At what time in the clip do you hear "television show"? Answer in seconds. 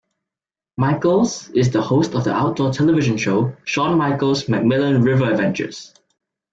2.73-3.55